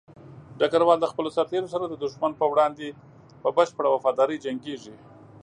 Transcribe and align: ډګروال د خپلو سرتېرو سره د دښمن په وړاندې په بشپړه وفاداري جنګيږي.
ډګروال 0.59 0.97
د 1.01 1.05
خپلو 1.11 1.29
سرتېرو 1.35 1.71
سره 1.73 1.85
د 1.87 1.93
دښمن 2.03 2.31
په 2.37 2.45
وړاندې 2.51 2.87
په 3.41 3.49
بشپړه 3.57 3.87
وفاداري 3.91 4.37
جنګيږي. 4.45 4.95